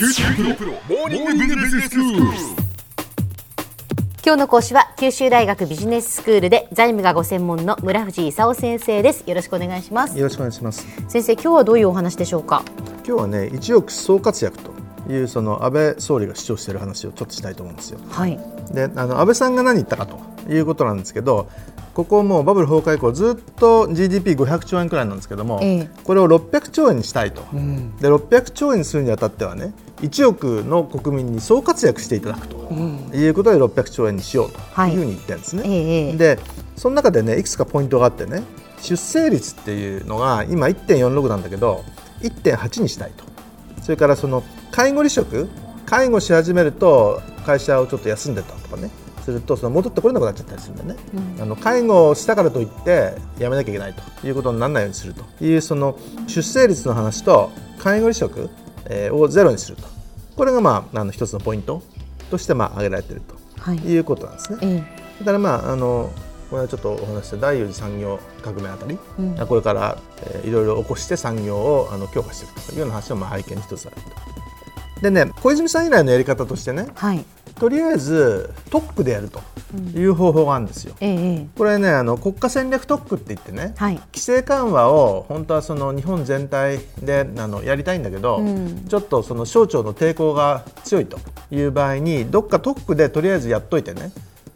[0.00, 2.22] 九州大学モーニングビジネススクール。
[4.24, 10.86] 今日の講師は九州大学ビジネススクールで財務がご専門の村藤勲先生ですよろしくお願いしますよろしくお願いします。
[11.10, 12.62] 先生今日はどういうお話でしょうか？
[13.06, 14.72] 今日はね、一億総活躍と
[15.12, 18.00] いうその安倍総理が主張している話をちょっとしたいと思うんですよ。
[18.08, 18.40] はい
[18.72, 20.18] で、あの安倍さんが何言ったかと
[20.50, 21.50] いうことなんですけど、
[21.94, 25.90] ここもうバブル崩壊以降ずっと GDP500 兆円くらいなんですけども、ええ。
[26.04, 27.42] これを600兆円にしたいと。
[28.00, 32.56] で、600兆円にするにあたってはね、1億の国民に総活躍していただくと
[33.14, 34.94] いうことで600兆円にしようとい。
[34.94, 35.62] うふうに言ってるんですね。
[35.66, 36.38] ええで
[36.76, 38.42] その中でねいくつかポイントがあってね
[38.80, 41.84] 出生率っていうのが今1.46なんだけど
[42.22, 43.24] 1.8にしたいと。
[43.82, 45.48] それからその介護離職
[45.84, 48.90] 介護し始めると会社をちょっと休んでたとかね
[49.24, 51.04] するとその戻ってこれなくなっちゃったりするんだよね、
[51.40, 54.26] あの介護をしたからといってやめなきゃいけないと。
[54.26, 55.24] いうことにならないようにすると。
[55.44, 58.50] いうその出生率の話と介護離職、
[58.86, 59.84] えーをゼロにすると。
[60.36, 61.82] これがまああの一つのポイント
[62.30, 63.34] としてまあ挙げられていると。
[63.60, 63.78] はい。
[63.78, 64.58] いうことなんですね。
[64.62, 64.82] え
[65.20, 66.10] だからまああの
[66.50, 69.46] これはちょっとお話しした第四次産業革命あたり、うん。
[69.46, 75.00] これから、えーいろいろ起こして産業をあの強化していくというような話もまあ背景に一つあると。
[75.02, 77.24] でね小泉さん以来のやり方としてねはい
[77.60, 79.42] とりあえず特区でやると
[79.94, 80.96] いう方法があるんですよ。
[81.00, 81.46] ええええ。
[81.56, 83.96] これねあの国家戦略特区って言ってね、はい。
[83.96, 88.86] 規制緩和を本当はその日本全体であのやりたいんだけど、うん。
[88.88, 91.18] ちょっとその省庁の抵抗が強いと
[91.50, 94.10] いう場合にどっか特区でとりあえずやっといてね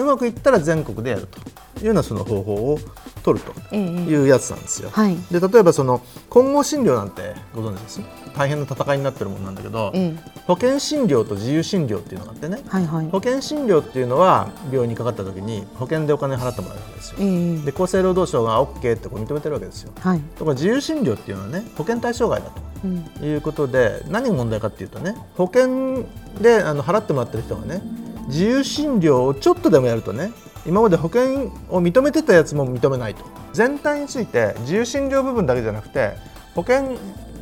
[0.00, 1.38] うまくいったら全国でやると
[1.80, 2.78] いうようなその方法を
[3.22, 4.90] 取るとええいうやつなんですよ。
[4.90, 5.16] はい。
[5.30, 8.00] で例えばその混合診療なんてご存知です？
[8.36, 10.30] 大変な戦いになってるものなんだけど、ええ。
[10.46, 12.62] 保険診療と自由診療っていうのがあってね。
[12.68, 13.08] はいはい。
[13.10, 17.16] 保険診療っていうのは病院にかかった時に保険でお金を払ってもらうわけですよ。
[17.20, 17.56] ええ。
[17.58, 19.92] で厚生労働省が OK ってこう認めてるわけですよ。
[19.98, 20.20] はい。
[20.20, 22.50] ところが自由診療っていうのはね保険対象外だ
[22.84, 23.02] うん。
[23.04, 26.04] ということで何が問題かっていうとね保険
[26.40, 27.82] であの払ってもらってる人がね
[28.30, 30.32] 自由診療をちょっとでもやるとね
[30.66, 33.24] 今まで保険を認めてたやつも認めないと。
[33.52, 36.12] 全体について自由診療部分だけじゃなくて
[36.54, 36.96] 保険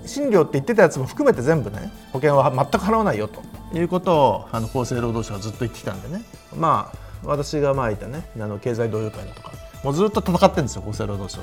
[0.06, 3.42] 診療って言ってたやつも含めて全部ね保険は全く払わないよと。
[3.74, 6.22] いうことをあの厚生労働省がずっと言ってきたんでね。
[6.56, 9.52] まあ私が前いたねあの経済同友会だとか
[9.84, 11.42] もうずっと戦ってるんですよ厚生労働省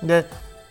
[0.00, 0.06] と。
[0.06, 0.26] で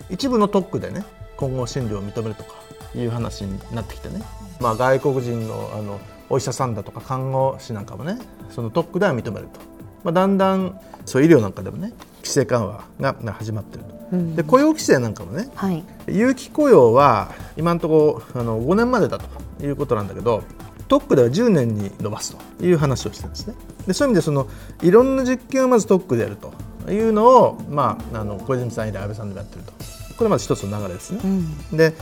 [0.10, 1.04] 一部の特区でね
[1.36, 2.54] 混合診療を認めるとか
[2.96, 4.22] いう話になってきてね、
[4.62, 6.00] まあ、外国人のあの
[6.30, 8.18] お医者さんだとか看護師なんかもね
[8.50, 9.60] その特区では認めると、
[10.04, 13.96] まあ、だんだんそう医療なんかでもね規制緩和がが始まってると。
[14.36, 20.44] で雇用規制なんかもねはい有期雇用は今のところあの5年までだということなんだけど
[20.88, 23.56] 特区では10年に伸ばすという話をしてるんですね。
[23.88, 24.48] でそういう意味でその
[24.84, 29.74] いろんな実験をまず特区でやるというのを、まあ、あの小泉さん以来安倍さんでもやってると
[30.18, 31.20] これまず一つの流れですね。
[31.24, 31.94] うんで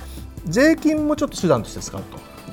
[0.46, 2.04] 税金もちょっと手段として使う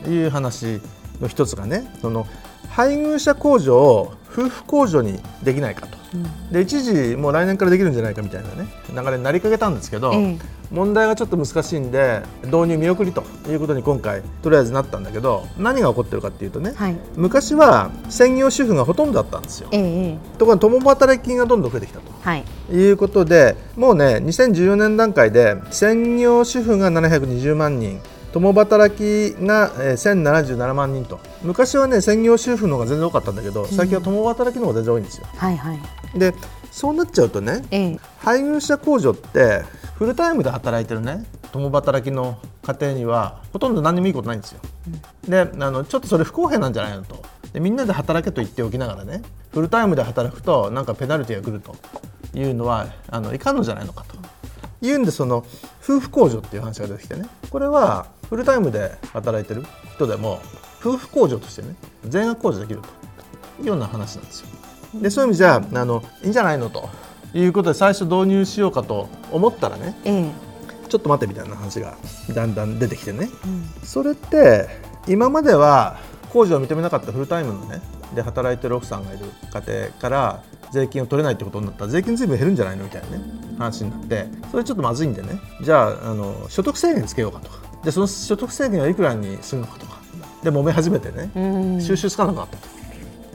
[0.05, 0.81] という話
[1.21, 2.27] の一つがねその
[2.69, 5.99] 配偶者控除を夫婦控除にできないかと、
[6.53, 10.39] で一時もう来年からできるんじゃないかみたいなね流れになりかけたんですけど、ええ。
[10.71, 16.97] 問題がちょっと難しいんで導入見送りということに今回とりあえずなったんだけど何が起こってるかっていうとね、はい。
[17.17, 19.69] 昔は専業主婦がほとんどだったんですよ。
[19.73, 22.13] えところが共働きがどんどん増えてきたと。
[22.23, 22.45] はい。
[22.71, 28.01] いうことでもうね2014年段階で専業主婦が720万人
[28.33, 31.19] 共働きがえー1077万人と。
[31.43, 35.27] 昔はね専業主婦の方が全然多かったんだけど最近は共働きの方が全然多いんですよ。
[35.37, 35.79] はいはい。
[36.19, 36.35] で
[36.71, 37.99] そうなっちゃうとねええ。
[38.19, 39.63] 配偶者控除って
[39.97, 44.61] フルタイムで働いてるね共働きの家庭にはほとんど何にもいいことないんですよ。
[45.29, 47.23] であのちょっとそれ不公平なんじゃないのと。
[47.53, 51.75] でみんなで働けと言っておきながらねフルタイムで働くとなんかペナルティが来ると。
[52.33, 54.15] いうのはあのいかんのじゃないのかと。
[54.87, 55.39] いうんでその
[55.83, 57.27] 夫婦控除っていう話が出てきてね。
[57.51, 60.41] これはフルタイムで働いてる人でも
[60.81, 61.75] 夫婦控除としてね
[62.05, 62.89] 全額控除できると
[63.63, 64.47] いうような話なんですよ。
[65.03, 66.89] でそういう意味じゃあのいいんじゃないのと。
[67.33, 70.31] いうことで最初導入しようかと思ったらねええ。
[70.89, 71.97] ちょっと待ってみたいな話が
[72.35, 73.29] だんだん出てきてね、
[73.85, 74.69] それって
[75.07, 76.01] 今までは
[76.31, 77.81] 控除を認めなかったフルタイムのね
[78.17, 81.85] で働いてる奥さんがいる家庭から税金を取れないってことになった。
[81.85, 83.23] ら税金ずいぶん減るんじゃないのみたいなね
[83.59, 84.27] 話になって。
[84.51, 85.39] それちょっとまずいんでね。
[85.63, 87.49] じゃああの所得制限つけようかと。
[87.49, 90.01] かでその所得制限はいくらにするのかとか。
[90.43, 91.41] で揉め始めてね、う
[91.77, 91.83] ん。
[91.83, 92.81] 収集つかなくなったと。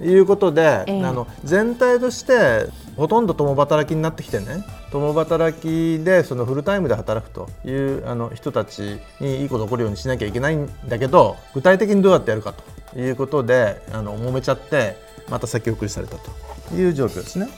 [0.04, 1.06] いうことで、ええ。
[1.06, 4.66] あの全体としてほとんど共働きになってきてね。
[4.92, 14.98] 共働きでそのフルタイムで働くというあの人たちにいいこと起こるようにしなきゃいけないんだけど具体的にどうやってやるかということであの揉めちゃって
[15.30, 17.50] また先送りされたという状況ですね。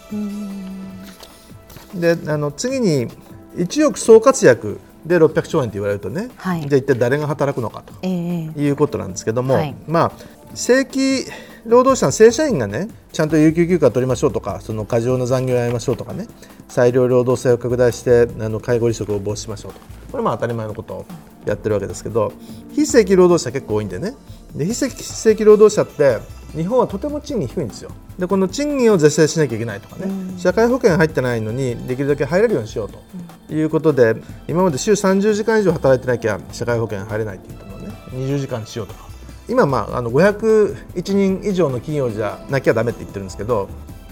[1.94, 3.08] であの次に
[3.56, 6.62] 1億総活躍で600兆円と言われるとね、はい。
[6.62, 8.62] じゃあ一体誰が働くのかとええ。
[8.62, 9.76] いうことなんですけども、はい。
[9.88, 10.12] まあ
[10.54, 11.26] 正規
[11.66, 16.28] 労働者の正社員がねちゃんと有給休暇取りましょうとかその過剰な残業をやめましょうとかね
[16.70, 19.80] 裁量労働制を拡大してあの介護離職を防止しましょうと。
[20.12, 21.06] これまあ当たり前のことを
[21.46, 22.34] やってるわけですけど
[22.74, 24.14] 非正規労働者結構多いんでね。
[24.56, 26.20] で非正規正規労働者って
[26.56, 27.92] 日本はとても賃金低いんですよ。
[28.18, 33.00] でこの賃金を是正しなきゃいけないとかね、社会保険入ってないのにできるだけ入れるようにしようと
[33.50, 34.16] いうことで、
[34.48, 37.90] 今まで週30時間以上働いてなきゃ社会保険入れないって言ったのをね。
[38.12, 39.08] 20時間にしようとか。
[39.50, 43.70] 今、まあ、あの501人以上の企業じゃなきゃダメって言ってるんですけど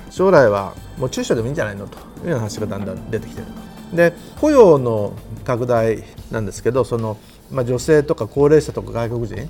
[0.09, 1.87] 将来はもう中小でもいいんじゃないの？
[1.87, 3.47] というような話がだんだん出てきてる。
[3.93, 7.17] で雇用の拡大なんですけどその、
[7.51, 9.49] まあ、女性とか高齢者とか外国人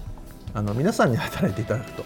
[0.56, 2.04] あの皆さんに働いていただくと、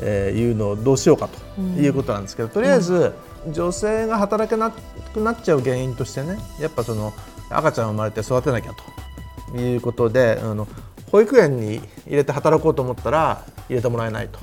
[0.00, 3.14] えーいうのをどうしようかということなんですけど、とりあえず
[3.52, 4.72] 女性が働けな
[5.14, 7.12] くなっちゃう原因としてねやっぱその
[7.50, 8.96] 赤ちゃん生まれて育てなきゃと。
[9.56, 10.66] いうことであの
[11.12, 14.40] 保育園に入れて働こうと思ったら入れてもらえないと。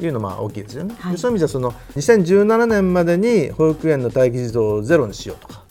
[0.00, 0.94] いうのがまあ大きいですよね。
[1.00, 1.12] はい。
[1.12, 5.64] でそういう意味じゃその2017年までに保育園の待機児童をゼロにしようとか。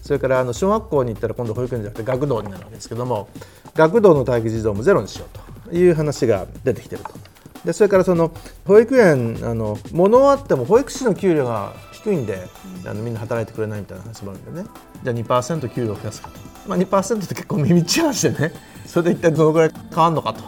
[0.00, 3.28] それからあの小学校に行ったら今度保育園じゃなくて学童になるわけですけども
[3.74, 5.24] 学童の待機児童もゼロにしよ
[5.64, 7.33] うという話が出てきていると。
[7.64, 8.30] でそれからその
[8.66, 12.46] 保育園あの物はあっても保育士の給料が低いんで、
[12.84, 14.68] あのみんな働いてくれないみたいな話もあるんでね。
[15.02, 18.52] じゃあ2%給料を増やすかと、まあ、2%って結構耳ち話でね。
[18.86, 20.42] それで一体どのぐらい変わるのかと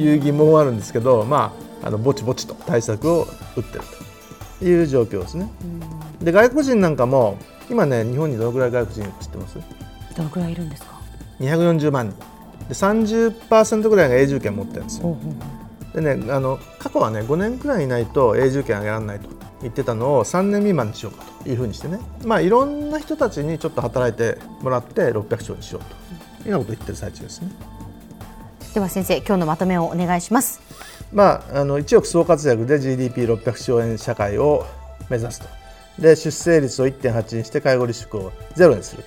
[0.00, 1.52] いう疑問はあるんですけど、ま
[1.82, 3.26] あ、あのぼちぼちと対策を
[3.56, 3.84] 打ってる
[4.60, 4.64] と。
[4.64, 5.50] いう状況ですね。
[6.20, 7.38] で外国人なんかも
[7.70, 9.58] 今ね日本にどのぐらい外国人知ってます？
[10.16, 11.00] どのくらいいるんですか
[11.40, 12.18] ？240万人。
[12.68, 15.16] で30%ぐらいが永住権持ってるんですよ。
[15.94, 19.28] でねあの過去はね5年くらいいないと永住権あげられないと
[19.62, 27.50] 言ってたのを3年未満にしようかというふうにしてねまあいろんな人たちにちょっと働いてもらって600兆にしようというようなことを言ってる最中ですね。
[28.74, 30.60] では先生今日のまとめをお願いします。
[31.12, 34.64] まあ、あの1億総活躍で GDP600 兆円社会を
[35.08, 35.48] 目指すと
[35.98, 39.02] で出生率を1.8にして介護離職をゼロにする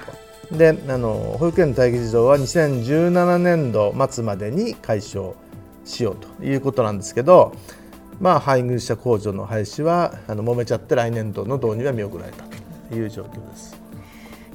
[0.51, 5.33] とであの保育園の待機児童は2017年度末までに解消
[5.85, 7.53] しようということなんですけど、
[8.19, 12.43] まあ、配偶者控除の廃止はあの揉めちゃって来年度の導入は見送られた
[12.89, 13.83] という状況です。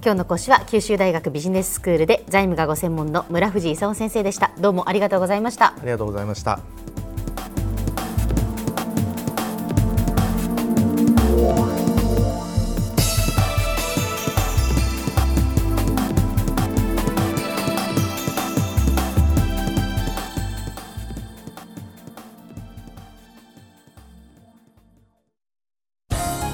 [0.00, 4.52] 今日の講師は九州大学ビジネススクールで財務がご専門の村藤勲先生でした。
[4.60, 5.74] どうもありがとうございました。
[5.76, 6.60] ありがとうございました。